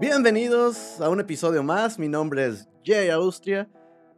[0.00, 1.98] Bienvenidos a un episodio más.
[1.98, 3.68] Mi nombre es Jay Austria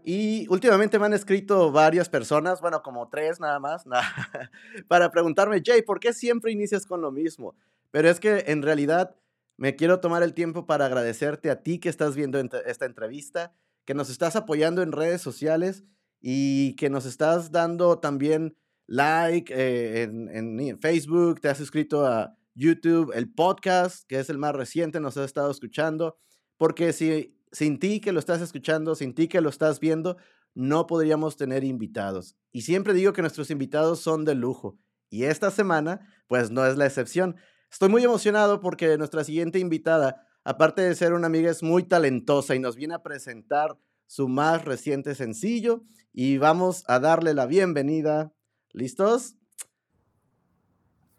[0.04, 3.82] y últimamente me han escrito varias personas, bueno, como tres nada más,
[4.88, 7.56] para preguntarme, Jay, ¿por qué siempre inicias con lo mismo?
[7.90, 9.16] Pero es que en realidad
[9.56, 13.52] me quiero tomar el tiempo para agradecerte a ti que estás viendo esta entrevista,
[13.84, 15.82] que nos estás apoyando en redes sociales
[16.20, 22.36] y que nos estás dando también like eh, en, en Facebook, te has suscrito a
[22.54, 26.16] YouTube, el podcast, que es el más reciente, nos has estado escuchando,
[26.56, 30.16] porque si sin ti que lo estás escuchando, sin ti que lo estás viendo,
[30.54, 32.36] no podríamos tener invitados.
[32.50, 34.78] Y siempre digo que nuestros invitados son de lujo.
[35.10, 37.36] Y esta semana, pues no es la excepción.
[37.70, 42.54] Estoy muy emocionado porque nuestra siguiente invitada, aparte de ser una amiga, es muy talentosa
[42.54, 45.84] y nos viene a presentar su más reciente sencillo.
[46.12, 48.32] Y vamos a darle la bienvenida.
[48.72, 49.36] ¿Listos?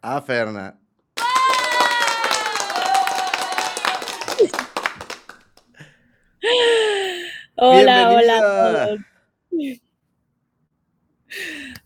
[0.00, 0.83] A Ferna.
[7.66, 9.06] Hola, hola.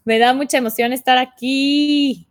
[0.04, 2.28] Me da mucha emoción estar aquí.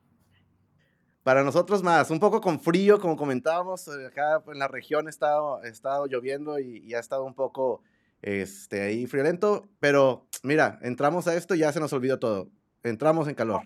[1.24, 5.10] Para nosotros más, un poco con frío, como comentábamos, eh, acá en la región ha
[5.10, 7.82] estado, estado lloviendo y, ha estado un poco
[8.22, 12.50] este, ahí friolento, pero mira, entramos a esto y ya se nos olvidó todo.
[12.84, 13.62] Entramos en calor.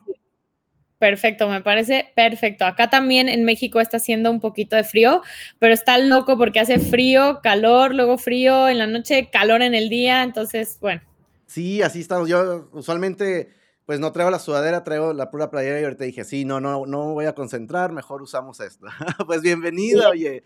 [1.02, 2.63] Perfecto, me parece perfecto.
[2.63, 5.23] Acá también en México está haciendo un poquito de frío,
[5.57, 9.89] pero está loco porque hace frío, calor, luego frío en la noche, calor en el
[9.89, 11.02] día, entonces, bueno.
[11.47, 12.29] Sí, así estamos.
[12.29, 13.49] Yo usualmente,
[13.88, 16.85] pues no traigo la sudadera, traigo la pura playera y ahorita dije, sí, no, no,
[16.85, 18.85] no voy a concentrar, mejor usamos esto.
[19.25, 20.44] pues bienvenida, oye.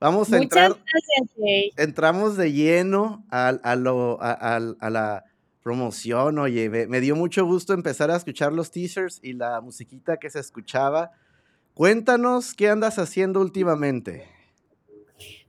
[0.00, 0.72] Vamos a entrar.
[0.72, 5.24] Gracias, Entramos de lleno a, a, lo, a, a la
[5.64, 10.28] promoción, oye, me, dio mucho gusto empezar a escuchar los teasers y la musiquita que
[10.28, 11.12] se escuchaba.
[11.72, 14.28] Cuéntanos qué andas haciendo últimamente.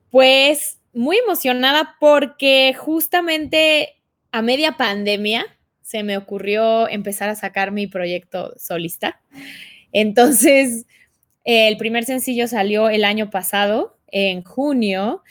[0.09, 5.45] Pues muy emocionada porque justamente a media pandemia
[5.81, 9.21] se me ocurrió empezar a sacar mi proyecto solista.
[9.91, 10.85] Entonces,
[11.43, 15.23] el primer sencillo salió el año pasado, en junio,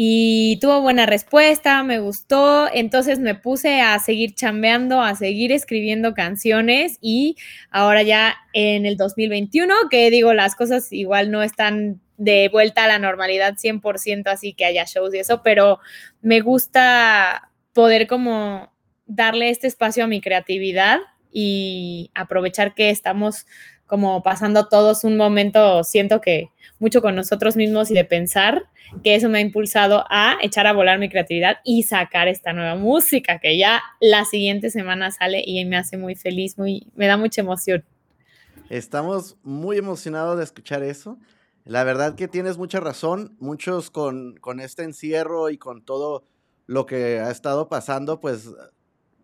[0.00, 6.14] y tuvo buena respuesta, me gustó, entonces me puse a seguir chambeando, a seguir escribiendo
[6.14, 7.34] canciones y
[7.68, 12.86] ahora ya en el 2021, que digo, las cosas igual no están de vuelta a
[12.86, 15.80] la normalidad 100%, así que haya shows y eso, pero
[16.20, 18.72] me gusta poder como
[19.06, 21.00] darle este espacio a mi creatividad
[21.32, 23.46] y aprovechar que estamos
[23.88, 28.66] como pasando todos un momento, siento que mucho con nosotros mismos y de pensar
[29.02, 32.76] que eso me ha impulsado a echar a volar mi creatividad y sacar esta nueva
[32.76, 37.16] música que ya la siguiente semana sale y me hace muy feliz, muy, me da
[37.16, 37.84] mucha emoción.
[38.70, 41.18] Estamos muy emocionados de escuchar eso.
[41.64, 43.36] La verdad que tienes mucha razón.
[43.40, 46.24] Muchos con, con este encierro y con todo
[46.66, 48.50] lo que ha estado pasando, pues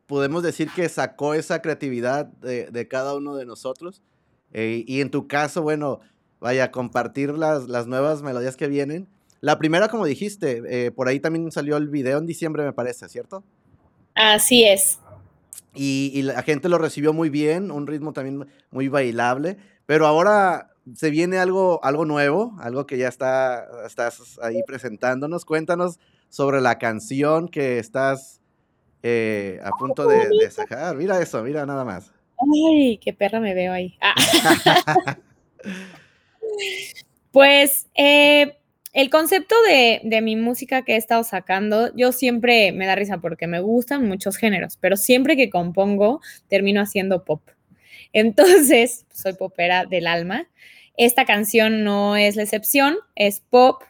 [0.07, 4.03] podemos decir que sacó esa creatividad de, de cada uno de nosotros.
[4.55, 6.01] Eh, y en tu caso, bueno,
[6.41, 9.09] vaya, compartir las, las nuevas melodías que vienen.
[9.41, 13.09] La primera, como dijiste, eh, por ahí también salió el video en diciembre, me parece,
[13.09, 13.45] ¿cierto?
[14.15, 15.01] Así es.
[15.75, 21.11] Y, la gente lo recibió muy bien, un ritmo también muy bailable, pero ahora se
[21.11, 25.45] viene algo, algo nuevo, algo que ya está, estás ahí presentándonos.
[25.45, 25.99] Cuéntanos
[26.29, 28.41] sobre la canción que estás
[29.03, 30.97] eh, a punto de, de, sacar.
[30.97, 32.13] Mira eso, mira nada más.
[32.39, 33.97] Ay, qué perra me veo ahí.
[34.01, 34.15] Ah.
[37.33, 38.57] pues eh,
[38.95, 43.49] el concepto de, mi música que he estado sacando, yo siempre me da risa porque
[43.49, 47.43] me gustan muchos géneros, pero siempre que compongo termino haciendo pop.
[48.13, 50.47] Entonces, soy popera del alma.
[50.97, 53.83] Esta canción no es la excepción, es pop,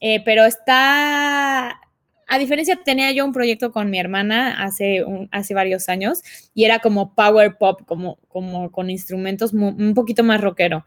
[0.00, 1.80] eh, pero está
[2.26, 6.22] a diferencia, tenía yo un proyecto con mi hermana hace, hace varios años
[6.54, 10.84] y era como power pop, como, como con instrumentos un poquito más rockero.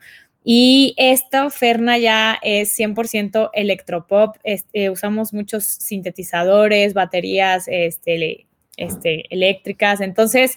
[0.50, 4.38] Y esta Ferna ya es 100% electropop.
[4.44, 8.48] Este, usamos muchos sintetizadores, baterías este,
[8.78, 10.00] este, eléctricas.
[10.00, 10.56] Entonces,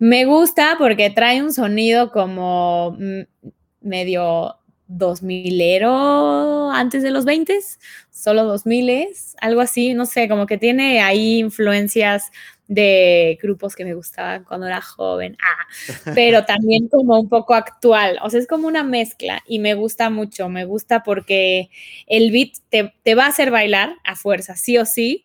[0.00, 2.96] me gusta porque trae un sonido como
[3.80, 4.56] medio
[4.88, 7.58] 2000ero antes de los 20,
[8.10, 9.08] solo 2000,
[9.40, 12.30] algo así, no sé, como que tiene ahí influencias
[12.68, 15.66] de grupos que me gustaban cuando era joven, ah,
[16.14, 20.10] pero también como un poco actual, o sea, es como una mezcla y me gusta
[20.10, 21.70] mucho, me gusta porque
[22.06, 25.24] el beat te, va a hacer bailar a fuerza, sí o sí,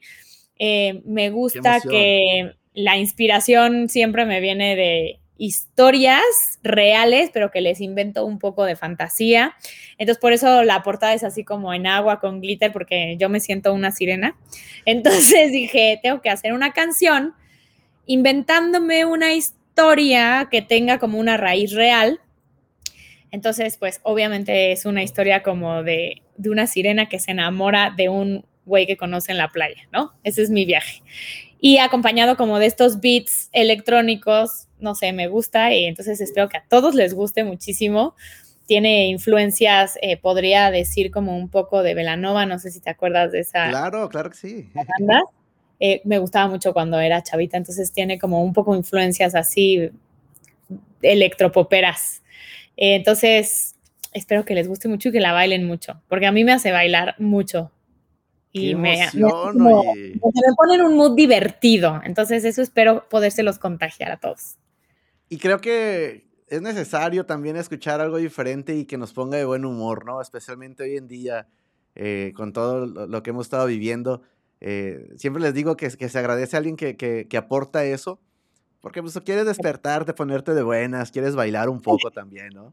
[0.57, 6.23] eh, me gusta que la inspiración siempre me viene de historias
[6.63, 9.55] reales, pero que les invento un poco de fantasía.
[9.97, 13.39] Entonces, por eso la portada es así como en agua con glitter, porque yo me
[13.39, 14.35] siento una sirena.
[14.85, 17.33] Entonces dije, tengo que hacer una canción
[18.05, 22.19] inventándome una historia que tenga como una raíz real.
[23.31, 28.09] Entonces, pues obviamente es una historia como de, de una sirena que se enamora de
[28.09, 30.13] un güey que conoce en la playa, ¿no?
[30.23, 31.01] Ese es mi viaje.
[31.65, 36.57] Y acompañado como de estos beats electrónicos no sé, me gusta y entonces espero que
[36.57, 38.15] a todos les guste muchísimo.
[38.67, 43.31] Tiene influencias, eh, podría decir como un poco de Velanova, no sé si te acuerdas
[43.31, 43.69] de esa.
[43.69, 44.69] Claro, claro que sí.
[44.99, 45.23] Banda.
[45.79, 49.89] Eh, me gustaba mucho cuando era chavita, entonces tiene como un poco influencias así
[51.01, 52.21] electropoperas.
[52.77, 53.75] Eh, entonces,
[54.13, 56.71] espero que les guste mucho y que la bailen mucho, porque a mí me hace
[56.71, 57.71] bailar mucho.
[58.55, 59.23] Y me, me,
[59.55, 61.99] me, ponen un mood divertido.
[62.03, 64.57] Entonces, eso espero podérselos contagiar a todos.
[65.27, 69.65] Y creo que es necesario también escuchar algo diferente y que nos ponga de buen
[69.65, 70.21] humor, ¿no?
[70.21, 71.47] Especialmente hoy en día,
[71.95, 74.21] eh, con todo lo que hemos estado viviendo.
[74.61, 78.19] Eh, siempre les digo que, que, se agradece a alguien que, que, que aporta eso,
[78.81, 82.71] porque pues quieres despertarte, ponerte de buenas, quieres bailar un poco también, ¿no?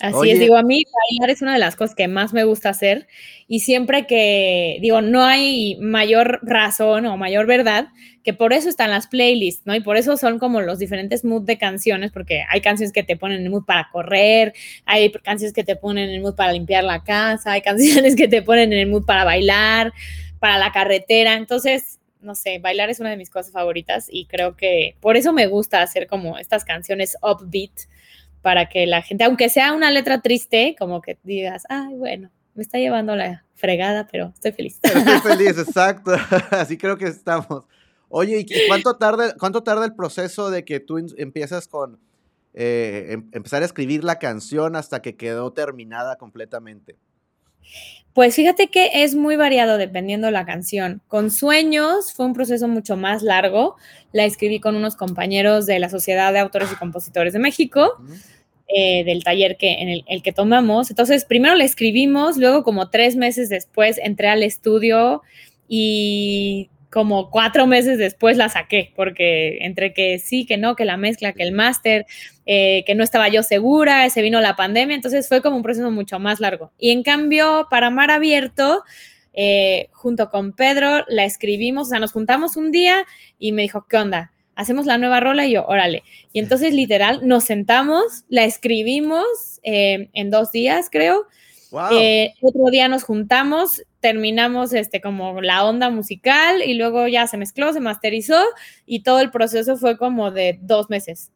[0.00, 2.68] Así es, digo, a mí bailar es una de las cosas que más me gusta
[2.68, 3.06] hacer
[3.48, 7.88] y siempre que, digo, no hay mayor razón o mayor verdad
[8.22, 9.74] que por eso están las playlists, ¿no?
[9.74, 13.16] Y por eso son como los diferentes moods de canciones, porque hay canciones que te
[13.16, 14.52] ponen en el mood para correr,
[14.84, 18.26] hay canciones que te ponen en el mood para limpiar la casa, hay canciones que
[18.26, 19.92] te ponen en el mood para bailar,
[20.40, 24.56] para la carretera, entonces no sé, bailar es una de mis cosas favoritas y creo
[24.56, 27.70] que por eso me gusta hacer como estas canciones upbeat,
[28.42, 32.62] para que la gente, aunque sea una letra triste, como que digas, ay, bueno, me
[32.62, 34.78] está llevando la fregada, pero estoy feliz.
[34.82, 36.12] estoy feliz, exacto.
[36.50, 37.64] Así creo que estamos.
[38.08, 41.98] Oye, ¿y cuánto tarda, cuánto tarda el proceso de que tú empiezas con
[42.54, 46.96] eh, em, empezar a escribir la canción hasta que quedó terminada completamente?
[48.16, 51.02] Pues fíjate que es muy variado dependiendo la canción.
[51.06, 53.76] Con Sueños fue un proceso mucho más largo.
[54.10, 57.92] La escribí con unos compañeros de la Sociedad de Autores y Compositores de México.
[58.68, 60.88] Eh, del taller que, en el, que tomamos.
[60.88, 65.22] Entonces, primero le escribimos, luego como tres meses después entré al estudio
[65.68, 70.96] y como cuatro meses después la saqué, porque entre que sí, que no, que la
[70.96, 72.06] mezcla, que el máster,
[72.46, 75.90] eh, que no estaba yo segura, se vino la pandemia, entonces fue como un proceso
[75.90, 76.72] mucho más largo.
[76.78, 78.82] Y en cambio, para Mar Abierto,
[79.32, 83.04] eh, junto con Pedro, la escribimos, o sea, nos juntamos un día
[83.38, 84.32] y me dijo, ¿qué onda?
[84.56, 86.02] hacemos la nueva rola y yo, órale.
[86.32, 91.26] Y entonces literal nos sentamos, la escribimos eh, en dos días, creo.
[91.92, 97.36] Eh, otro día nos juntamos, terminamos este como la onda musical y luego ya se
[97.36, 98.40] mezcló, se masterizó
[98.84, 101.30] y todo el proceso fue como de dos meses.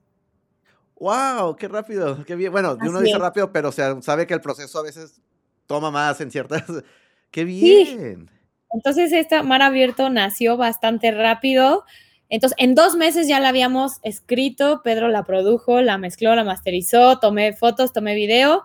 [1.00, 1.56] ¡Wow!
[1.56, 2.24] ¡Qué rápido!
[2.24, 2.52] ¡Qué bien!
[2.52, 5.20] Bueno, uno dice rápido, pero se sabe que el proceso a veces
[5.66, 6.64] toma más en ciertas...
[7.30, 8.30] ¡Qué bien!
[8.72, 11.84] Entonces, esta Mar Abierto nació bastante rápido.
[12.28, 17.18] Entonces, en dos meses ya la habíamos escrito, Pedro la produjo, la mezcló, la masterizó,
[17.18, 18.64] tomé fotos, tomé video.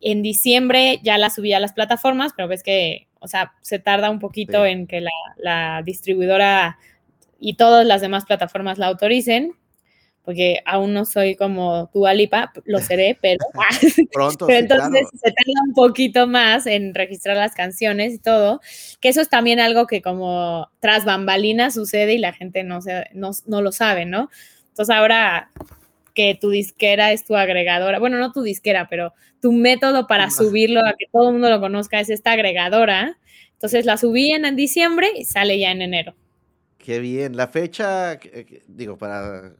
[0.00, 4.10] En diciembre ya la subí a las plataformas, pero ves que, o sea, se tarda
[4.10, 6.78] un poquito en que la, la distribuidora
[7.38, 9.54] y todas las demás plataformas la autoricen
[10.26, 13.38] porque aún no soy como tu Alipa, lo seré, pero,
[14.12, 18.60] Pronto, entonces se tarda un poquito más en registrar las canciones y todo,
[19.00, 23.04] que eso es también algo que como tras bambalinas sucede y la gente no, se,
[23.14, 24.28] no, no lo sabe, ¿no?
[24.70, 25.52] Entonces ahora
[26.16, 30.80] que tu disquera es tu agregadora, bueno, no tu disquera, pero tu método para subirlo
[30.80, 33.18] a que todo el mundo lo conozca es esta agregadora.
[33.52, 36.16] Entonces la subí en diciembre y sale ya en enero.
[36.78, 37.36] Qué bien.
[37.36, 38.18] La fecha,
[38.66, 39.54] digo, para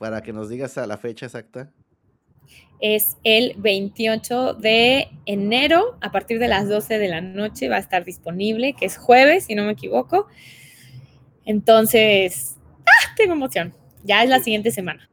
[0.00, 1.70] para que nos digas a la fecha exacta.
[2.80, 7.80] Es el 28 de enero, a partir de las 12 de la noche va a
[7.80, 10.26] estar disponible, que es jueves, si no me equivoco.
[11.44, 13.14] Entonces, ¡ah!
[13.14, 13.74] tengo emoción.
[14.02, 15.09] Ya es la siguiente semana.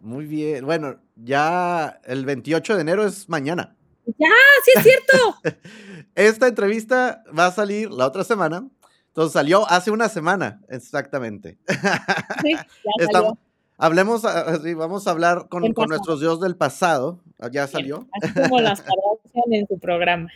[0.00, 0.64] Muy bien.
[0.64, 3.76] Bueno, ya el 28 de enero es mañana.
[4.18, 4.28] Ya,
[4.64, 5.36] sí es cierto.
[6.14, 8.68] Esta entrevista va a salir la otra semana.
[9.08, 11.58] Entonces salió hace una semana, exactamente.
[12.42, 13.38] Sí, ya salió.
[13.76, 17.20] Hablemos, ah, vamos a hablar con, nuestros dios del pasado.
[17.38, 18.06] Ah, ¿Ya salió?
[18.22, 18.84] Así como las
[19.50, 20.28] en su programa.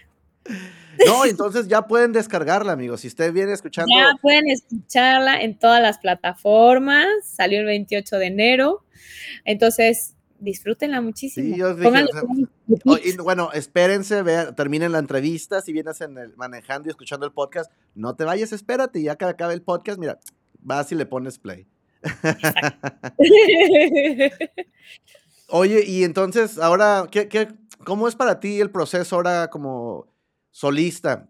[1.07, 3.03] No, entonces ya pueden descargarla, amigos.
[3.03, 3.93] Si usted viene escuchando.
[3.95, 7.07] Ya pueden escucharla en todas las plataformas.
[7.23, 8.85] Salió el 28 de enero.
[9.45, 11.55] Entonces, disfrútenla muchísimo.
[11.55, 15.61] Sí, yo dije, bueno, espérense, vean, terminen la entrevista.
[15.61, 19.01] Si vienes en el, manejando y escuchando el podcast, no te vayas, espérate.
[19.01, 20.19] Y ya que acabe el podcast, mira,
[20.61, 21.67] vas y le pones play.
[25.49, 27.49] Oye, y entonces, ahora, ¿qué, qué,
[27.85, 30.07] cómo es para ti el proceso ahora como
[30.51, 31.29] solista?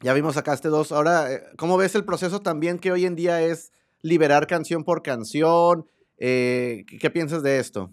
[0.00, 0.92] Ya vimos acá este dos.
[0.92, 5.02] Ahora, eh, ¿cómo ves el proceso también que hoy en día es liberar canción por
[5.02, 5.86] canción?
[6.18, 7.92] Eh, ¿Qué piensas de esto?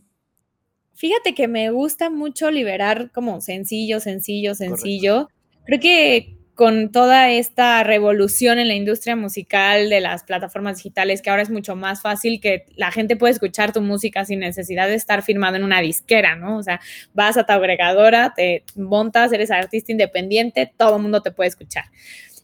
[0.94, 5.30] Fíjate que me gusta mucho liberar como sencillo, sencillo, sencillo.
[5.66, 11.30] Creo que con toda esta revolución en la industria musical de las plataformas digitales, que
[11.30, 14.96] ahora es mucho más fácil que la gente puede escuchar tu música sin necesidad de
[14.96, 16.58] estar firmado en una disquera, ¿no?
[16.58, 16.80] O sea,
[17.14, 21.86] vas a tu agregadora, te montas, eres artista independiente, todo el mundo te puede escuchar.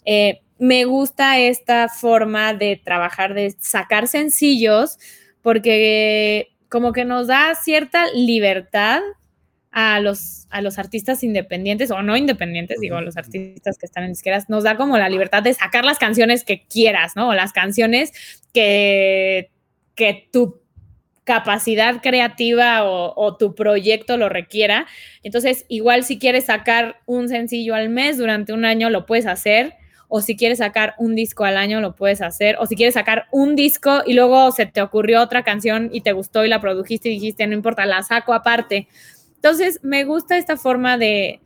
[0.04, 4.98] Eh, me gusta esta forma de trabajar, de sacar sencillos,
[5.42, 9.02] porque como que nos da cierta libertad
[9.72, 14.04] a los, a los artistas independientes o no independientes, digo, a los artistas que están
[14.04, 17.30] en disqueras, nos da como la libertad de sacar las canciones que quieras, ¿no?
[17.30, 18.12] O las canciones
[18.54, 19.50] que,
[19.96, 20.62] que tu
[21.24, 24.88] capacidad creativa o, o, tu proyecto lo requiera.
[25.24, 29.76] Entonces, igual si quieres sacar un sencillo al mes durante un año, lo puedes hacer.
[30.14, 32.58] O si quieres sacar un disco al año, lo puedes hacer.
[32.60, 36.12] O si quieres sacar un disco y luego se te ocurrió otra canción y te
[36.12, 38.90] gustó y la produjiste y dijiste, no importa, la saco aparte.
[39.36, 41.40] Entonces, me gusta esta forma de,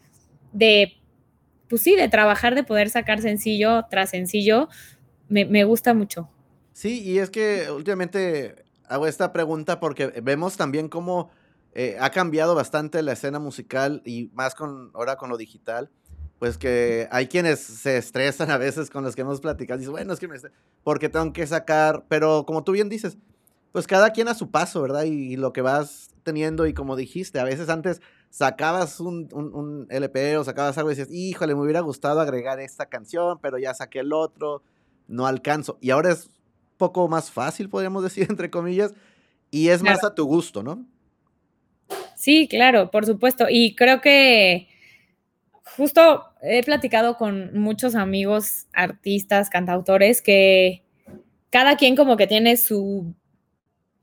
[0.52, 0.94] de,
[1.70, 4.68] pues sí, de trabajar, de poder sacar sencillo tras sencillo.
[5.30, 6.28] Me, gusta mucho.
[6.74, 8.56] Sí, y es que últimamente
[8.88, 11.30] hago esta pregunta porque vemos también cómo
[11.74, 15.92] eh, ha cambiado bastante la escena musical y más con ahora con lo digital.
[16.46, 19.80] Pues que hay quienes se estresan a veces con los que hemos platicado.
[19.80, 20.38] Dicen, bueno, es que me
[20.84, 23.18] porque tengo que sacar, pero como tú bien dices,
[23.72, 25.06] pues cada quien a su paso, ¿verdad?
[25.06, 28.00] Y, lo que vas teniendo y como dijiste, a veces antes
[28.30, 32.86] sacabas un, un, LP o sacabas algo y decías, híjole, me hubiera gustado agregar esta
[32.86, 34.62] canción, pero ya saqué el otro,
[35.08, 35.80] no alcanzo.
[35.82, 36.30] Y ahora es
[36.78, 38.94] poco más fácil, podríamos decir, entre comillas,
[39.50, 40.86] y es más a tu gusto, ¿no?
[42.16, 43.48] Sí, claro, por supuesto.
[43.50, 44.68] Y creo que
[45.76, 50.84] justo he platicado con muchos amigos, artistas, cantautores, que
[51.50, 53.14] cada quien como que tiene su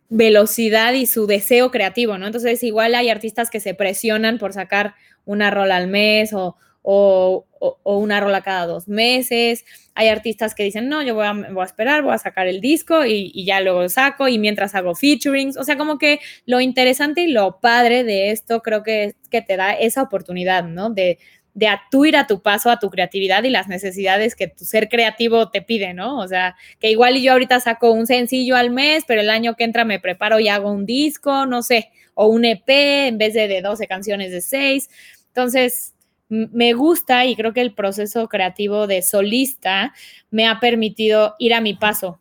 [0.08, 2.26] velocidad y su deseo creativo, ¿no?
[2.26, 4.94] Entonces, igual hay artistas que se presionan por sacar
[5.24, 7.46] una rola al mes o, o,
[7.84, 9.64] una rola cada dos meses.
[9.94, 13.44] Hay artistas que dicen, no, yo voy a, esperar, voy a sacar el disco y,
[13.44, 15.56] ya luego saco y mientras hago featurings.
[15.56, 19.42] O sea, como que lo interesante y lo padre de esto creo que es que
[19.42, 20.90] te da esa oportunidad, ¿no?
[20.90, 21.18] De,
[21.54, 24.64] de a tú ir a tu paso, a tu creatividad y las necesidades que tu
[24.64, 26.18] ser creativo te pide, ¿no?
[26.18, 29.64] O sea, que igual yo ahorita saco un sencillo al mes, pero el año que
[29.64, 33.48] entra me preparo y hago un disco, no sé, o un EP en vez de,
[33.48, 34.88] de 12 canciones de 6.
[35.28, 35.94] Entonces,
[36.28, 39.92] me gusta y creo que el proceso creativo de solista
[40.30, 42.18] me ha permitido ir a mi paso,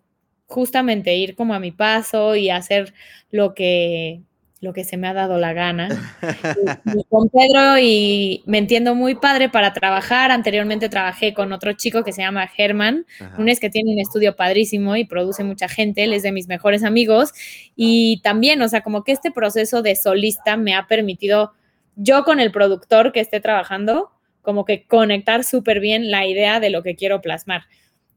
[0.48, 2.94] justamente ir como a mi paso y hacer
[3.30, 4.22] lo que
[4.62, 5.90] lo que se me ha dado la gana.
[6.96, 10.30] y, con Pedro y me entiendo muy padre para trabajar.
[10.30, 13.08] Anteriormente trabajé con otro chico que se llama Germán,
[13.40, 16.48] un es que tiene un estudio padrísimo y produce mucha gente, él es de mis
[16.48, 17.34] mejores amigos.
[17.76, 21.54] Y también, o sea, como que este proceso de solista me ha permitido,
[21.96, 24.12] yo con el productor que esté trabajando,
[24.44, 27.64] como que conectar súper bien la idea de lo que quiero plasmar.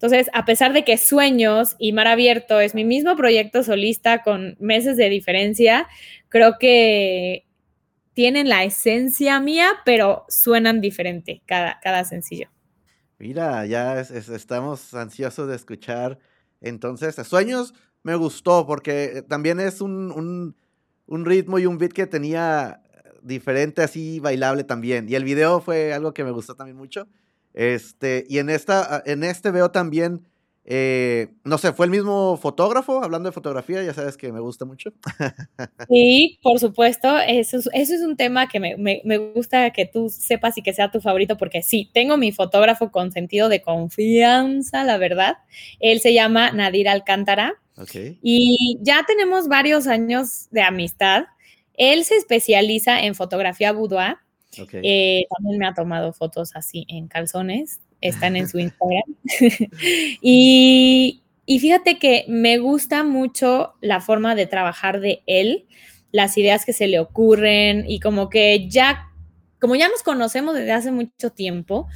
[0.05, 4.55] Entonces, a pesar de que Sueños y Mar Abierto es mi mismo proyecto solista con
[4.61, 5.89] meses de diferencia,
[6.29, 7.47] creo que
[8.13, 12.51] tienen la esencia mía, pero suenan diferente cada, cada sencillo.
[13.19, 16.19] Mira, ya estamos ansiosos de escuchar.
[16.61, 20.55] Entonces, Sueños me gustó porque también es un,
[21.07, 22.83] un ritmo y un beat que tenía
[23.23, 25.09] diferente, así bailable también.
[25.09, 27.09] Y el video fue algo que me gustó también mucho.
[27.55, 30.27] Este, y en, esta, en este veo también,
[30.65, 34.65] eh, no sé, fue el mismo fotógrafo, hablando de fotografía, ya sabes que me gusta
[34.65, 34.93] mucho.
[35.89, 39.87] Sí, por supuesto, eso es, eso es un tema que me, me, me, gusta que
[39.87, 43.63] tú sepas y que sea tu favorito, porque sí, tengo mi fotógrafo con sentido de
[43.63, 45.37] confianza, la verdad.
[45.79, 47.55] Él se llama Nadir Alcántara.
[47.77, 48.19] Okay.
[48.23, 51.25] Y ya tenemos varios años de amistad.
[51.75, 54.17] Él se especializa en fotografía boudoir
[54.83, 59.17] eh, también me ha tomado fotos así en calzones, están en su Instagram.
[60.21, 65.67] y, y fíjate que me gusta mucho la forma de trabajar de él,
[66.13, 69.11] las ideas que se le ocurren y como que ya,
[69.61, 71.89] como ya nos conocemos desde hace mucho tiempo,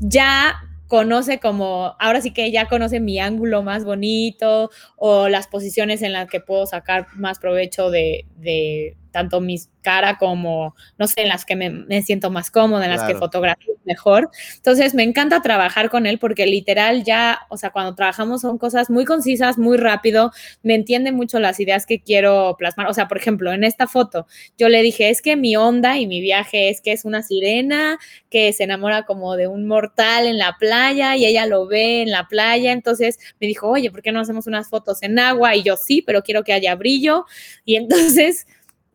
[0.00, 0.56] ya
[0.88, 6.14] conoce como, ahora sí que ya conoce mi ángulo más bonito o las posiciones en
[6.14, 11.28] las que puedo sacar más provecho de, de tanto mi cara como, no sé, en
[11.28, 14.30] las que me, siento más cómoda, en las que fotografío mejor.
[14.54, 18.90] Entonces, me encanta trabajar con él porque literal ya, o sea, cuando trabajamos son cosas
[18.90, 20.30] muy concisas, muy rápido,
[20.62, 22.86] me entiende mucho las ideas que quiero plasmar.
[22.88, 26.06] O sea, por ejemplo, en esta foto, yo le dije, es que mi onda y
[26.06, 27.98] mi viaje es que es una sirena
[28.30, 32.12] que se enamora como de un mortal en la playa y ella lo ve en
[32.12, 32.70] la playa.
[32.70, 35.56] Entonces me dijo, oye, ¿por qué no hacemos unas fotos en agua?
[35.56, 37.24] Y yo sí, pero quiero que haya brillo.
[37.64, 38.46] Y entonces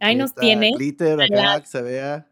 [0.04, 0.72] ahí nos tiene.
[0.76, 2.28] Glitter acá, que se vea.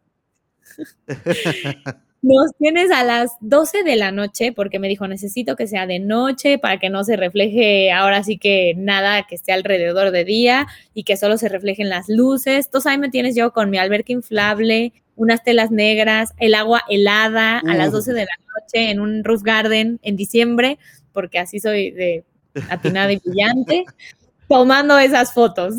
[2.23, 5.97] Nos tienes a las 12 de la noche, porque me dijo, necesito que sea de
[5.97, 10.67] noche para que no se refleje ahora sí que nada que esté alrededor de día
[10.93, 12.67] y que solo se reflejen las luces.
[12.67, 17.57] Entonces ahí me tienes yo con mi alberca inflable, unas telas negras, el agua helada
[17.57, 20.77] a las 12 de la noche en un roof garden en diciembre,
[21.13, 22.23] porque así soy de
[22.69, 23.85] atinada y brillante,
[24.47, 25.73] tomando esas fotos.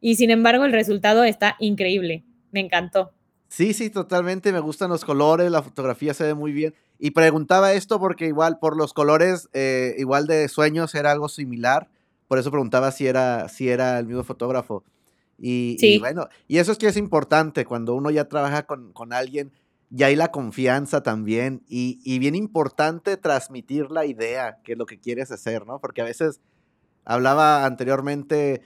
[0.00, 2.24] Y sin embargo, el resultado está increíble.
[2.52, 3.12] Me encantó.
[3.48, 4.52] Sí, sí, totalmente.
[4.52, 6.74] Me gustan los colores, la fotografía se ve muy bien.
[6.98, 11.88] Y preguntaba esto porque igual por los colores, eh, igual de sueños era algo similar.
[12.28, 14.84] Por eso preguntaba si era, si era el mismo fotógrafo.
[15.38, 19.52] Y, bueno, y eso es que es importante cuando uno ya trabaja con, con alguien,
[19.90, 21.62] ya hay la confianza también.
[21.68, 25.78] Y, y, bien importante transmitir la idea, que es lo que quieres hacer, ¿no?
[25.78, 26.40] Porque a veces
[27.04, 28.62] hablaba anteriormente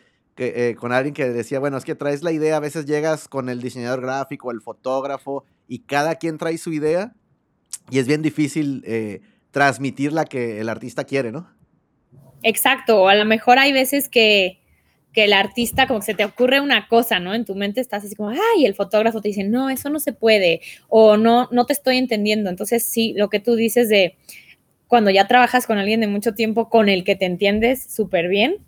[0.46, 3.48] eh, con alguien que decía, bueno, es que traes la idea, a veces llegas con
[3.48, 7.14] el diseñador gráfico, el fotógrafo, y cada quien trae su idea,
[7.90, 9.20] y es bien difícil eh,
[9.50, 11.48] transmitir la que el artista quiere, ¿no?
[12.42, 14.60] Exacto, o a lo mejor hay veces que,
[15.12, 17.34] que el artista como que se te ocurre una cosa, ¿no?
[17.34, 20.12] En tu mente estás así como, ay, el fotógrafo te dice, no, eso no se
[20.12, 22.48] puede, o no, no te estoy entendiendo.
[22.48, 24.16] Entonces, sí, lo que tú dices de
[24.86, 28.58] cuando ya trabajas con alguien de mucho tiempo con el que te entiendes súper bien,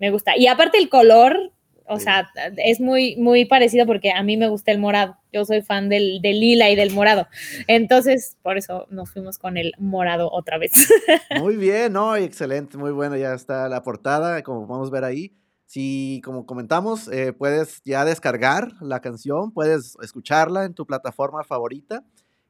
[0.00, 0.36] me gusta.
[0.36, 1.52] Y aparte el color,
[1.86, 5.16] o sea, es muy, muy parecido porque a mí me gusta el morado.
[5.32, 7.26] Yo soy fan del, lila y del morado.
[7.66, 10.72] Entonces, por eso nos fuimos con el morado otra vez.
[11.40, 12.16] Muy bien, ¿no?
[12.16, 13.16] Excelente, muy bueno.
[13.16, 15.36] Ya está la portada, como vamos a ver ahí.
[15.66, 22.04] Si, como comentamos, eh, puedes ya descargar la canción, puedes escucharla en tu plataforma favorita.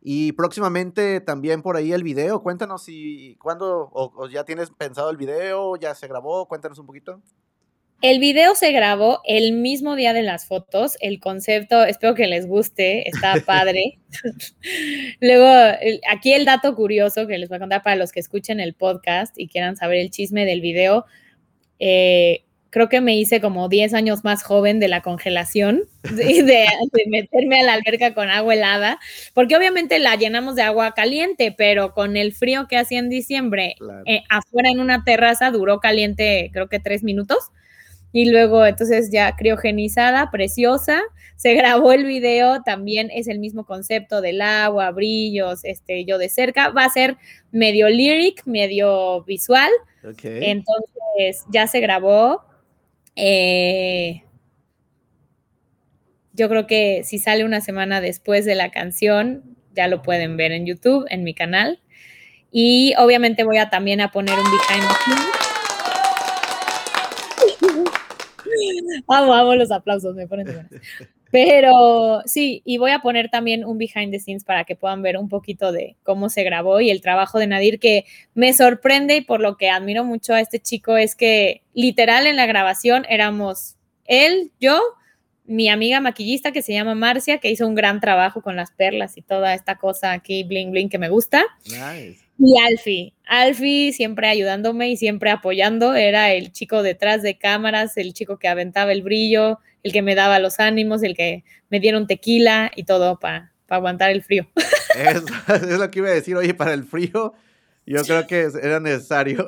[0.07, 2.43] Y próximamente también por ahí el video.
[2.43, 7.23] Cuéntanos si, cuándo, o, ya tienes pensado el video, ya se grabó, cuéntanos un poquito.
[8.03, 10.99] El video se grabó el mismo día de las fotos.
[11.01, 13.99] El concepto, espero que les guste, está padre.
[15.21, 15.79] Luego,
[16.11, 19.33] aquí el dato curioso que les voy a contar para los que escuchen el podcast
[19.39, 21.07] y quieran saber el chisme del video.
[21.79, 22.44] Eh,
[22.75, 26.67] creo que me hice como 10 años más joven de la congelación, de, de,
[27.07, 28.99] meterme a la alberca con agua helada,
[29.33, 33.77] porque obviamente la llenamos de agua caliente, pero con el frío que hacía en diciembre,
[34.07, 37.53] eh, afuera en una terraza duró caliente creo que tres minutos.
[38.11, 41.01] Y luego, entonces ya criogenizada, preciosa.
[41.37, 46.29] Se grabó el video, también es el mismo concepto del agua, brillos, este, yo de
[46.29, 46.71] cerca.
[46.71, 47.19] Va a ser
[47.53, 49.71] medio lyric, medio visual.
[50.03, 52.45] Entonces ya se grabó,
[53.17, 54.25] eh,
[56.33, 59.43] yo creo que si sale una semana después de la canción,
[59.75, 61.81] ya lo pueden ver en YouTube, en mi canal.
[62.51, 65.35] Y obviamente voy a también a poner un behind the scenes.
[69.09, 70.47] amo, amo los aplausos, me ponen
[71.31, 75.17] Pero sí, y voy a poner también un behind the scenes para que puedan ver
[75.19, 79.21] un poquito de cómo se grabó y el trabajo de Nadir, que me sorprende y
[79.21, 83.77] por lo que admiro mucho a este chico es que literal en la grabación éramos
[84.05, 84.81] él, yo,
[85.45, 89.17] mi amiga maquillista que se llama Marcia, que hizo un gran trabajo con las perlas
[89.17, 91.45] y toda esta cosa aquí, bling bling, que me gusta.
[92.39, 98.13] Y Alfie, Alfie siempre ayudándome y siempre apoyando, era el chico detrás de cámaras, el
[98.13, 102.09] chico que aventaba el brillo, el que me daba los ánimos, el que me dieron
[102.09, 104.49] tequila y todo para aguantar el frío.
[104.95, 107.35] Es, es, lo que iba a decir, oye, para el frío
[107.85, 109.45] yo creo que era necesario.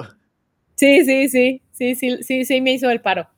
[0.75, 3.29] Sí, sí, sí, sí, sí, sí, sí, me hizo el paro.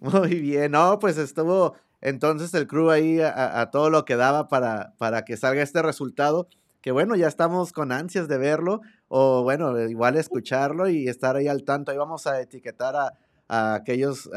[0.00, 4.94] Muy bien, no, pues estuvo entonces el crew ahí a, todo lo que daba para,
[4.96, 6.48] para que salga este resultado,
[6.80, 11.48] que bueno, ya estamos con ansias de verlo, o bueno, igual escucharlo y estar ahí
[11.48, 11.92] al tanto.
[11.92, 13.12] Ahí vamos a etiquetar a,
[13.46, 14.30] a aquellos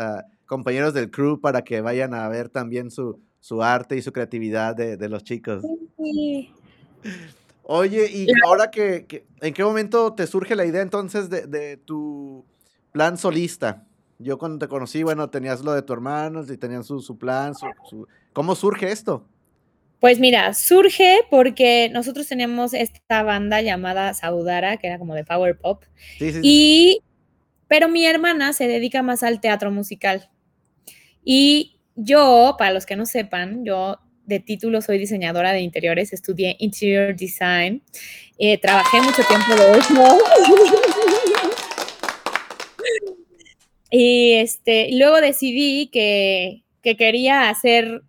[0.45, 4.75] compañeros del crew para que vayan a ver también su, su arte y su creatividad
[4.75, 5.63] de, de los chicos.
[7.63, 12.45] Oye, y ahora que, ¿en qué momento te surge la idea entonces de, de, tu
[12.91, 13.87] plan solista?
[14.19, 17.53] Yo cuando te conocí, bueno, tenías lo de tu hermano y tenían su, su plan,
[17.55, 19.27] su, ¿cómo surge esto?
[19.99, 25.57] Pues mira, surge porque nosotros teníamos esta banda llamada Saudara, que era como de power
[25.57, 25.83] pop,
[26.19, 26.99] sí, sí, y
[27.67, 30.29] pero mi hermana se dedica más al teatro musical.
[31.25, 36.55] Y yo, para los que no sepan, yo de título soy diseñadora de interiores, estudié
[36.59, 37.81] interior design,
[38.37, 40.17] eh, trabajé mucho tiempo de eso.
[43.91, 48.03] y este, luego decidí que, que quería hacer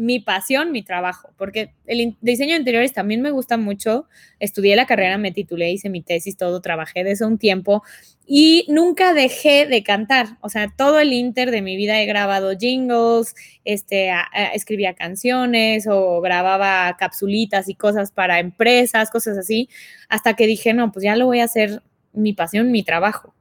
[0.00, 4.08] mi pasión, mi trabajo, porque el diseño de interiores también me gusta mucho.
[4.38, 7.82] Estudié la carrera, me titulé, hice mi tesis, todo, trabajé de eso un tiempo
[8.26, 10.38] y nunca dejé de cantar.
[10.40, 13.34] O sea, todo el inter de mi vida he grabado jingles,
[13.66, 14.10] este,
[14.54, 19.68] escribía canciones o grababa capsulitas y cosas para empresas, cosas así,
[20.08, 21.82] hasta que dije, no, pues ya lo voy a hacer
[22.14, 23.34] mi pasión, mi trabajo.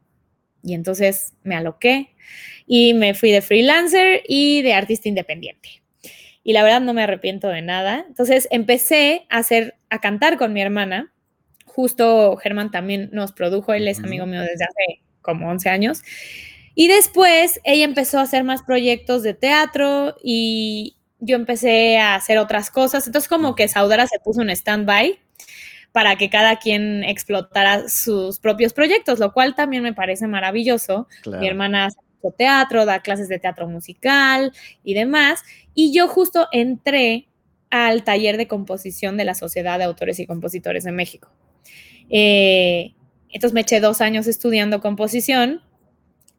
[0.62, 2.10] Y entonces me aloqué
[2.68, 5.79] y me fui de freelancer y de artista independiente
[6.50, 8.06] y la verdad no me arrepiento de nada.
[8.08, 11.14] Entonces empecé a hacer, a cantar con mi hermana.
[11.68, 16.02] Justo Germán también nos produjo, él es amigo mío desde hace como 11 años.
[16.74, 22.40] Y después ella empezó a hacer más proyectos de teatro y yo empecé a hacer
[22.40, 23.06] otras cosas.
[23.06, 25.20] Entonces como que Saudara se puso en stand-by
[25.92, 31.08] para que cada quien explotara sus propios proyectos, lo cual también me parece maravilloso.
[31.28, 32.00] Mi hermana hace
[32.38, 34.52] teatro, da clases de teatro musical
[34.84, 35.44] y demás.
[35.74, 37.28] Y yo justo entré
[37.70, 41.30] al taller de composición de la Sociedad de Autores y Compositores de México.
[42.10, 42.94] Eh,
[43.30, 45.62] entonces me eché dos años estudiando composición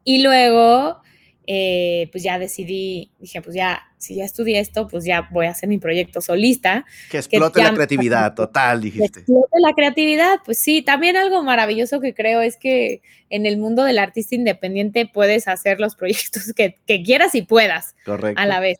[0.03, 1.01] y luego
[1.47, 5.51] eh, pues ya decidí, dije, pues ya, si ya estudié esto, pues ya voy a
[5.51, 6.85] hacer mi proyecto solista.
[7.09, 9.11] Que explote la creatividad, total, dijiste.
[9.11, 13.57] Que explote la creatividad, pues sí, también algo maravilloso que creo es que en el
[13.57, 17.95] mundo del artista independiente puedes hacer los proyectos que, quieras y puedas
[18.35, 18.77] a la vez.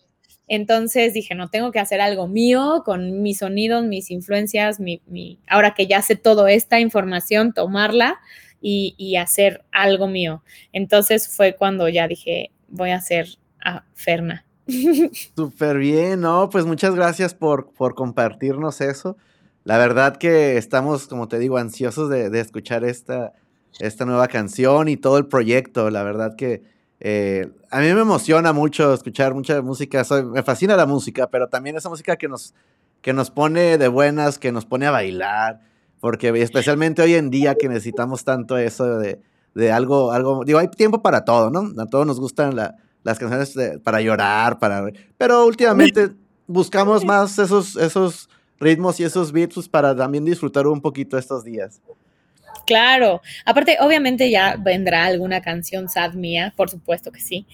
[0.47, 5.73] Entonces dije, no, tengo que hacer algo mío con mis sonidos, mis influencias, mi, ahora
[5.73, 8.19] que ya sé toda esta información, tomarla
[8.61, 10.43] y, hacer algo mío.
[10.71, 13.27] Entonces fue cuando ya dije, voy a hacer
[13.63, 14.45] a Ferna.
[15.35, 16.49] Súper bien, ¿no?
[16.49, 19.17] Pues muchas gracias por, por compartirnos eso.
[19.63, 23.33] La verdad que estamos, como te digo, ansiosos de, escuchar esta,
[23.79, 25.89] esta nueva canción y todo el proyecto.
[25.89, 26.63] La verdad que
[26.99, 30.03] eh, a mí me emociona mucho escuchar mucha música.
[30.31, 32.55] me fascina la música, pero también esa música que nos,
[33.01, 35.61] que nos pone de buenas, que nos pone a bailar,
[36.01, 39.21] porque especialmente hoy en día que necesitamos tanto eso de,
[39.53, 41.71] de algo, algo, digo, hay tiempo para todo, ¿no?
[41.81, 44.83] A todos nos gustan las canciones para llorar, para,
[45.17, 46.09] pero últimamente
[46.47, 51.43] buscamos más esos, esos ritmos y esos beats pues, para también disfrutar un poquito estos
[51.43, 51.79] días.
[52.65, 57.45] Claro, aparte, obviamente ya vendrá alguna canción sad mía, por supuesto que sí,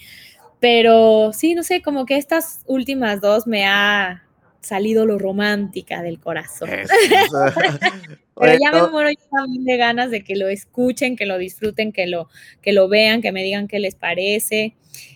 [0.60, 4.24] pero sí, no sé, como que estas últimas dos me ha
[4.68, 6.70] salido lo romántica del corazón.
[8.40, 11.92] Pero ya me muero yo también de ganas de que lo escuchen, que lo disfruten,
[11.92, 12.30] que lo,
[12.62, 14.76] que lo vean, que me digan qué les parece.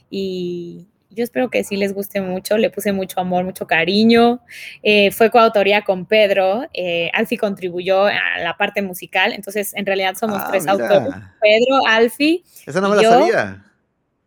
[0.09, 2.57] Y yo espero que sí les guste mucho.
[2.57, 4.41] Le puse mucho amor, mucho cariño.
[4.81, 6.67] Eh, fue coautoría con Pedro.
[6.73, 9.33] Eh, Alfie contribuyó a la parte musical.
[9.33, 11.13] Entonces, en realidad somos ah, tres autores.
[11.41, 12.43] Pedro, Alfie.
[12.65, 13.65] Esa no me la sabía.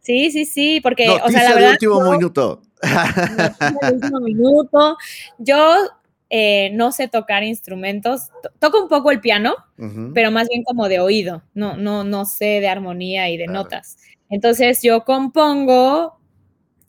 [0.00, 1.70] Sí, sí, sí, porque, o sea, la verdad.
[1.72, 2.60] último minuto.
[3.82, 4.96] El último minuto.
[5.38, 5.76] Yo
[6.30, 8.30] eh, no sé tocar instrumentos.
[8.58, 9.54] Toco un poco el piano,
[10.14, 11.42] pero más bien como de oído.
[11.54, 13.98] No, no, no sé de armonía y de notas.
[14.30, 16.18] Entonces yo compongo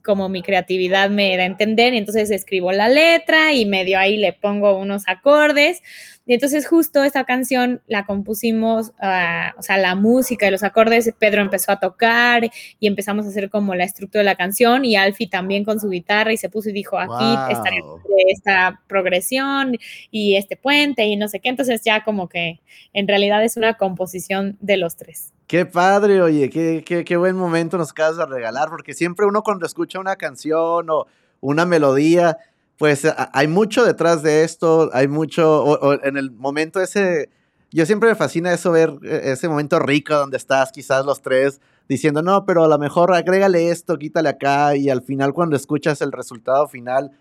[0.06, 4.18] como mi creatividad me da a entender, y entonces escribo la letra y medio ahí
[4.18, 5.82] le pongo unos acordes.
[6.28, 11.14] Y entonces justo esta canción la compusimos, ah, o sea, la música y los acordes,
[11.20, 14.96] Pedro empezó a tocar y empezamos a hacer como la estructura de la canción y
[14.96, 17.82] Alfie también con su guitarra y se puso y dijo, aquí estaré
[18.30, 19.78] esta progresión
[20.10, 21.50] y este puente y no sé qué.
[21.50, 22.60] Entonces ya como que
[22.94, 25.35] en realidad es una composición de los tres.
[25.48, 29.44] Qué padre, oye, qué, qué, qué buen momento nos acabas de regalar, porque siempre uno
[29.44, 31.06] cuando escucha una canción o
[31.40, 32.38] una melodía,
[32.78, 37.30] pues hay mucho detrás de esto, hay mucho, en el momento ese,
[37.72, 41.62] yo siempre me fascina eso, ver e, ese momento rico donde estás quizás los tres
[41.88, 46.02] diciendo, no, pero a lo mejor agrégale esto, quítale acá, y al final cuando escuchas
[46.02, 47.12] el resultado final,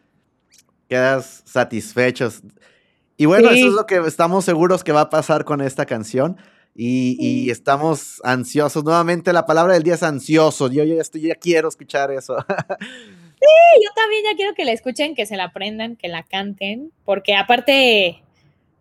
[0.88, 2.42] quedas satisfechos.
[3.16, 6.36] Y bueno, eso es lo que estamos seguros que va a pasar con esta canción.
[6.76, 8.82] Y, estamos ansiosos.
[8.82, 10.70] Nuevamente la palabra del día es ansioso.
[10.70, 12.36] Yo ya, estoy, ya quiero escuchar eso.
[13.36, 16.92] Sí, yo también ya quiero que la escuchen, que se la aprendan, que la canten,
[17.04, 18.22] porque aparte,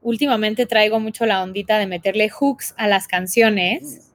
[0.02, 4.12] últimamente traigo mucho la ondita de meterle hooks a las canciones.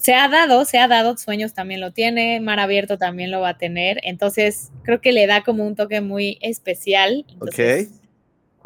[0.00, 3.50] Se ha dado, se ha dado, Sueños también lo tiene, Mar Abierto también lo va
[3.50, 7.24] a tener, entonces creo que le da como un toque muy especial.
[7.40, 7.88] ok.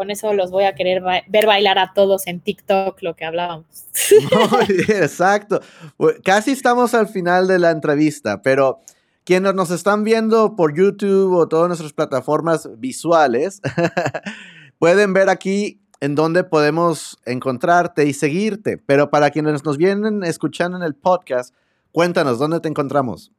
[0.01, 3.67] Con eso los voy a querer ver bailar a todos en TikTok, lo que hablábamos.
[4.89, 5.61] exacto.
[6.25, 8.81] Casi estamos al final de la entrevista, pero
[9.25, 13.61] quienes nos están viendo por YouTube o todas nuestras plataformas visuales,
[14.79, 18.79] pueden ver aquí en donde podemos encontrarte y seguirte.
[18.79, 21.55] Pero para quienes nos vienen escuchando en el podcast,
[21.93, 23.33] cuéntanos, ¿dónde te encontramos?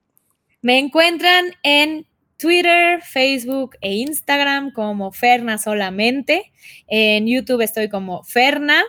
[0.62, 2.06] Me encuentran en
[2.42, 6.52] Twitter, Facebook e Instagram como Ferna solamente.
[6.88, 8.82] En YouTube estoy como Ferna.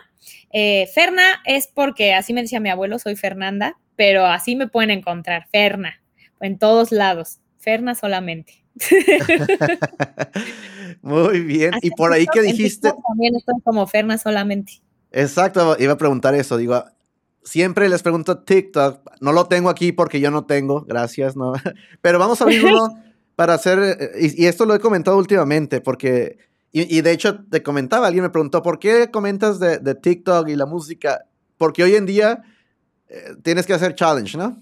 [0.51, 4.89] Eh, Ferna es porque así me decía mi abuelo, soy Fernanda, pero así me pueden
[4.89, 6.01] encontrar, Ferna,
[6.41, 8.65] en todos lados, Ferna solamente.
[11.03, 11.73] Muy bien.
[11.83, 12.91] y por ahí que dijiste.
[13.07, 14.81] También estoy como Ferna solamente.
[15.11, 16.57] Exacto, iba a preguntar eso.
[16.57, 16.83] Digo,
[17.43, 19.11] siempre les pregunto TikTok.
[19.21, 21.53] No lo tengo aquí porque yo no tengo, gracias, ¿no?
[22.01, 22.99] Pero vamos a abrir uno
[23.35, 23.79] para hacer.
[23.79, 26.37] Eh, y, esto lo he comentado últimamente porque.
[26.75, 30.55] Y, de hecho, te comentaba, alguien me preguntó, ¿por qué comentas de, de TikTok y
[30.55, 31.25] la música?
[31.55, 32.41] Porque hoy en día
[33.09, 34.59] eh, tienes que hacer challenge, ¿no?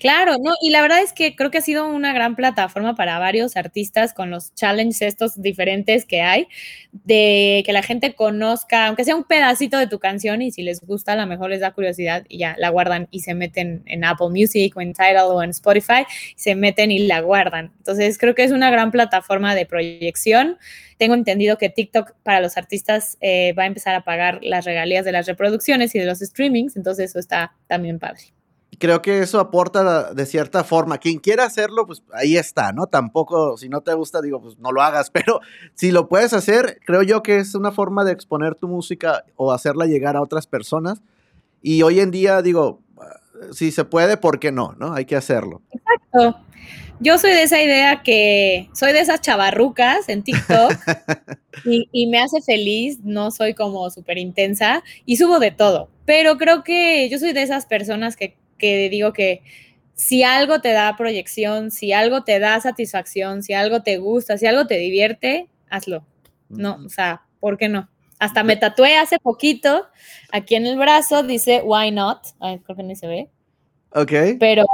[0.00, 3.18] Claro, no, y la verdad es que creo que ha sido una gran plataforma para
[3.18, 6.48] varios artistas con los challenges estos diferentes que hay,
[6.92, 10.80] de que la gente conozca, aunque sea un pedacito de tu canción y si les
[10.80, 14.04] gusta, a lo mejor les da curiosidad y ya la guardan y se meten en
[14.04, 16.04] Apple Music o en Tidal o en Spotify,
[16.36, 17.72] se meten y la guardan.
[17.78, 20.58] Entonces creo que es una gran plataforma de proyección.
[20.98, 25.04] Tengo entendido que TikTok para los artistas eh, va a empezar a pagar las regalías
[25.04, 28.35] de las reproducciones y de los streamings, entonces eso está también padre
[28.78, 30.98] creo que eso aporta de cierta forma.
[30.98, 32.86] Quien quiera hacerlo, pues ahí está, ¿no?
[32.86, 35.40] Tampoco, si no te gusta, digo, pues no lo hagas, pero
[35.74, 39.52] si lo puedes hacer, creo yo que es una forma de exponer tu música o
[39.52, 41.02] hacerla llegar a otras personas.
[41.62, 42.80] Y hoy en día, digo,
[43.52, 44.74] si se puede, ¿por qué no?
[44.78, 44.94] ¿No?
[44.94, 45.62] Hay que hacerlo.
[45.70, 46.40] Exacto.
[46.98, 50.72] Yo soy de esa idea que soy de esas chavarrucas en TikTok
[51.66, 56.38] y, y, me hace feliz, no soy como súper intensa y subo de todo, pero
[56.38, 59.42] creo que yo soy de esas personas que que digo que
[59.94, 64.46] si algo te da proyección, si algo te da satisfacción, si algo te gusta, si
[64.46, 66.04] algo te divierte, hazlo.
[66.48, 67.88] No, o sea, ¿por qué no?
[68.18, 69.86] Hasta me tatué hace poquito,
[70.32, 73.28] aquí en el brazo dice why not, Ay, creo que ni se ve.
[73.90, 74.12] Ok.
[74.38, 74.64] Pero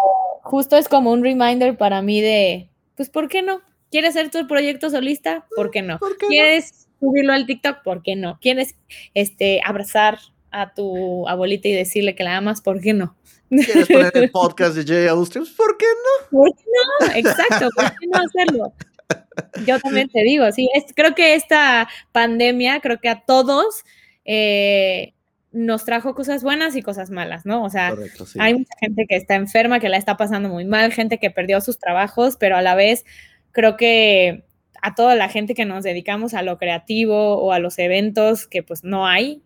[0.43, 3.61] justo es como un reminder para mí de, pues, ¿por qué no?
[3.91, 5.47] ¿Quieres hacer tu proyecto solista?
[5.55, 5.99] ¿Por qué no?
[6.29, 7.83] ¿Quieres subirlo al TikTok?
[7.83, 8.39] ¿Por qué no?
[8.41, 8.75] ¿Quieres
[9.15, 10.19] este, abrazar
[10.53, 12.61] a tu abuelita y decirle que la amas?
[12.61, 13.17] ¿Por qué no?
[13.49, 15.45] ¿Quieres poner el podcast de Jay Austria?
[15.57, 16.39] ¿Por qué no?
[16.39, 16.65] ¿Por qué
[17.01, 17.15] no?
[17.15, 18.73] Exacto, ¿por qué no hacerlo?
[19.67, 23.85] Yo también te digo, sí, es, creo que esta pandemia, creo que a todos
[24.25, 25.15] eh,
[25.53, 27.63] nos trajo cosas buenas y cosas malas, ¿no?
[27.63, 27.95] O sea,
[28.39, 31.61] hay mucha gente que está enferma, que la está pasando muy mal, gente que perdió
[31.61, 33.05] sus trabajos, pero a la vez
[33.53, 34.45] creo que
[34.81, 38.63] a toda la gente que nos dedicamos a lo creativo o a los eventos que
[38.63, 39.43] pues no hay,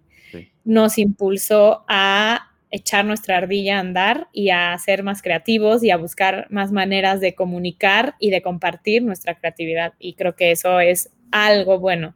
[0.64, 5.96] nos impulsó a echar nuestra ardilla a andar y a ser más creativos y a
[5.96, 9.94] buscar más maneras de comunicar y de compartir nuestra creatividad.
[9.98, 12.14] Y creo que eso es algo bueno.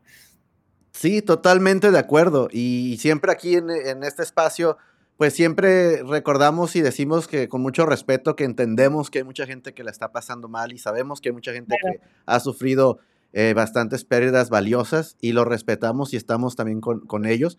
[0.93, 2.49] Sí, totalmente de acuerdo.
[2.53, 3.71] Y siempre aquí en,
[4.03, 4.77] este espacio,
[5.17, 9.73] pues siempre recordamos y decimos que con mucho respeto que entendemos que hay mucha gente
[9.73, 12.99] que la está pasando mal y sabemos que hay mucha gente que ha sufrido
[13.33, 17.59] eh, bastantes pérdidas valiosas y lo respetamos y estamos también con, con ellos.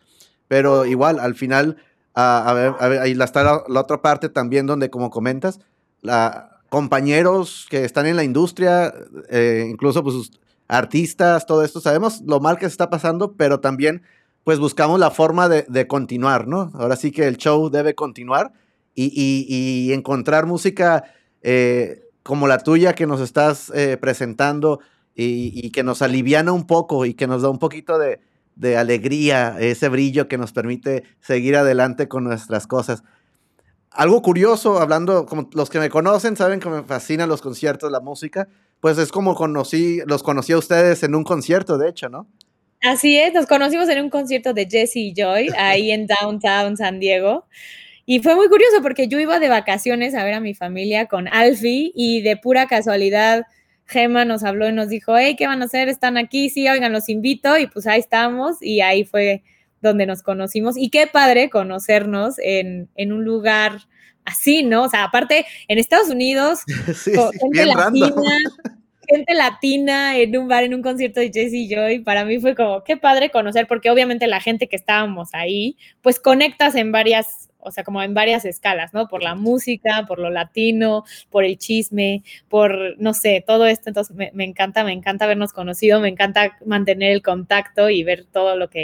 [0.52, 1.78] Pero igual, al final
[2.14, 5.62] ahí está la, otra parte también donde, como comentas,
[6.02, 8.94] la, compañeros que están en la industria,
[9.30, 10.30] eh, incluso pues
[10.68, 14.02] artistas, todo esto, sabemos lo mal que se está pasando, pero también
[14.44, 16.70] pues buscamos la forma de, de continuar, ¿no?
[16.74, 18.52] Ahora sí que el show debe continuar
[18.94, 21.06] y, y, y encontrar música
[21.44, 24.82] eh, como la tuya que nos estás eh, presentando
[25.16, 28.20] y, y, que nos aliviana un poco y que nos da un poquito de,
[28.62, 33.04] de alegría, ese brillo que nos permite seguir adelante con nuestras cosas.
[33.90, 38.02] Algo curioso, hablando, como los que me conocen saben que me fascinan los conciertos, la
[38.02, 38.48] música,
[38.80, 42.28] pues es como conocí, los conocí a ustedes en un concierto, de hecho, ¿no?
[42.84, 47.00] Así es, nos conocimos en un concierto de Jesse y Joy, ahí en Downtown San
[47.00, 47.46] Diego.
[48.06, 51.28] Y fue muy curioso porque yo iba de vacaciones a ver a mi familia con
[51.28, 53.46] Alfie y de pura casualidad
[53.92, 55.90] Gema nos habló y nos dijo, hey, ¿qué van a hacer?
[55.90, 59.44] Están aquí, sí, oigan, los invito y pues ahí estamos y ahí fue
[59.82, 63.82] donde nos conocimos y qué padre conocernos en, en un lugar
[64.26, 64.84] así, ¿no?
[64.84, 66.62] O sea, aparte, en Estados Unidos,
[67.04, 68.38] gente latina,
[69.08, 72.84] gente latina en un bar, en un concierto de Jesse Joy, para mí fue como,
[72.84, 77.72] qué padre conocer, porque obviamente la gente que estábamos ahí, pues conectas en varias o
[77.72, 79.08] sea, como en varias escalas, ¿no?
[79.08, 83.90] Por la música, por lo latino, por el chisme, por, no sé, todo esto.
[83.90, 88.56] Entonces, me, encanta, me encanta habernos conocido, me encanta mantener el contacto y ver todo
[88.56, 88.84] lo que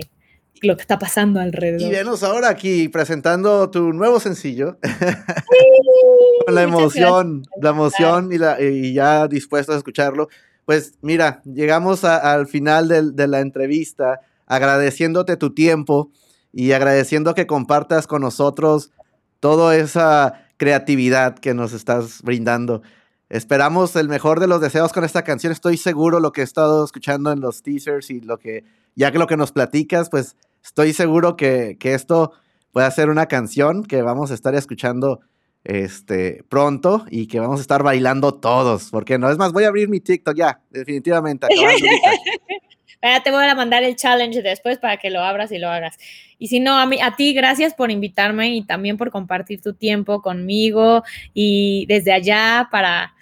[0.63, 1.81] lo que está pasando alrededor.
[1.81, 4.79] Y venos ahora aquí presentando tu nuevo sencillo.
[6.45, 10.29] Con la emoción, la emoción y, la, y, ya dispuesto a escucharlo.
[10.65, 16.11] Pues mira, llegamos al final de la entrevista agradeciéndote tu tiempo
[16.57, 18.91] y agradeciendo que compartas con nosotros
[19.39, 22.81] toda esa creatividad que nos estás brindando.
[23.29, 25.53] Esperamos el mejor de los deseos con esta canción.
[25.53, 28.63] Estoy seguro lo que he estado escuchando en los teasers y lo que,
[28.95, 32.31] ya que lo que nos platicas, pues estoy seguro que, que esto
[32.71, 35.19] puede ser una canción que vamos a estar escuchando
[35.63, 38.89] este, pronto y que vamos a estar bailando todos.
[38.89, 41.45] Porque no es más, voy a abrir mi TikTok ya, definitivamente.
[43.01, 45.97] te voy a mandar el challenge después para que lo abras y lo hagas.
[46.39, 49.73] Y si no, a, mí, a ti, gracias por invitarme y también por compartir tu
[49.73, 53.13] tiempo conmigo y desde allá para,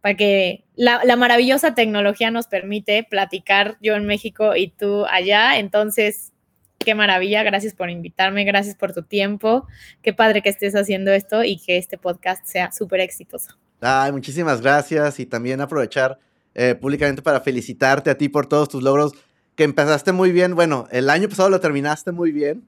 [0.00, 5.58] para que la, la maravillosa tecnología nos permite platicar yo en México y tú allá.
[5.58, 6.32] Entonces,
[6.78, 9.66] qué maravilla, gracias por invitarme, gracias por tu tiempo,
[10.02, 13.56] qué padre que estés haciendo esto y que este podcast sea súper exitoso.
[13.80, 16.18] Ay, muchísimas gracias y también aprovechar
[16.58, 19.12] eh, públicamente para felicitarte a ti por todos tus logros,
[19.54, 20.54] que empezaste muy bien.
[20.54, 22.64] Bueno, el año pasado lo terminaste muy bien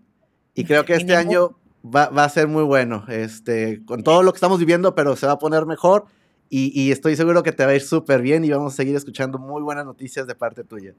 [0.55, 4.37] y creo que este año va, a ser muy bueno, este, con todo lo que
[4.37, 6.05] estamos viviendo, pero se va a poner mejor
[6.51, 8.95] y, y estoy seguro que te va a ir súper bien y vamos a seguir
[8.95, 10.93] escuchando muy buenas noticias de parte tuya.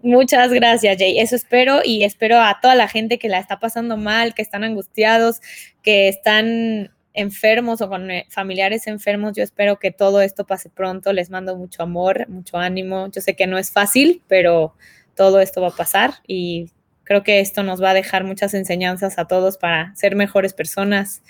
[0.00, 1.18] Muchas gracias, Jay.
[1.18, 4.64] Eso espero y espero a toda la gente que la está pasando mal, que están
[4.64, 5.40] angustiados,
[5.82, 11.12] que están enfermos o con eh, familiares enfermos, yo espero que todo esto pase pronto.
[11.12, 13.08] Les mando mucho amor, mucho ánimo.
[13.10, 14.74] Yo sé que no es fácil, pero
[15.14, 16.70] todo esto va a pasar y
[17.04, 21.22] creo que esto nos va a dejar muchas enseñanzas a todos para ser mejores personas,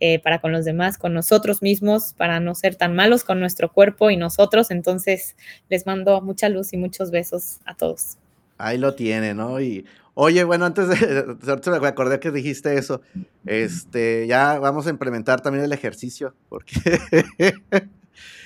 [0.00, 3.72] eh, para con los demás, con nosotros mismos, para no ser tan malos con nuestro
[3.72, 4.70] cuerpo y nosotros.
[4.70, 5.36] Entonces,
[5.68, 8.18] les mando mucha luz y muchos besos a todos.
[8.58, 9.60] Ahí lo tiene, ¿no?
[9.60, 11.36] Y Oye, bueno, antes de,
[11.80, 13.00] me acordé que dijiste eso,
[13.46, 16.80] este, ya vamos a implementar también el ejercicio, porque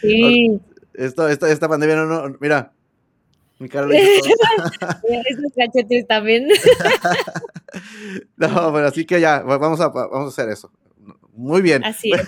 [0.00, 0.60] sí.
[0.94, 2.72] esto, esta pandemia no, no, mira,
[3.58, 6.48] mi cara Esos cachetes también.
[8.36, 10.70] no, bueno, así que ya, vamos a, vamos a hacer eso.
[11.36, 11.84] Muy bien.
[11.84, 12.22] Así es.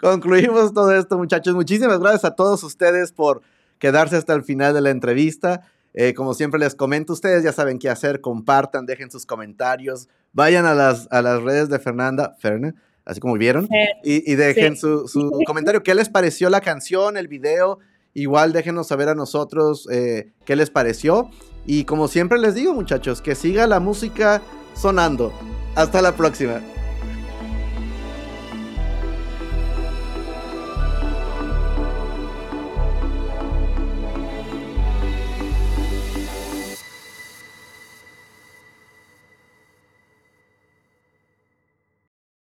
[0.00, 1.54] Concluimos todo esto, muchachos.
[1.54, 3.42] Muchísimas gracias a todos ustedes por
[3.78, 5.62] quedarse hasta el final de la entrevista.
[5.94, 10.64] Eh, como siempre les comento, ustedes ya saben qué hacer, compartan, dejen sus comentarios, vayan
[10.64, 12.74] a las, a las redes de Fernanda, Ferne,
[13.04, 13.68] así como vieron,
[14.02, 15.06] y, dejen su,
[15.46, 17.78] comentario, qué les pareció la canción, el video,
[18.14, 21.28] igual déjenos saber a nosotros eh, qué les pareció,
[21.66, 24.40] y como siempre les digo muchachos, que siga la música
[24.74, 25.32] sonando.
[25.74, 26.60] Hasta la próxima.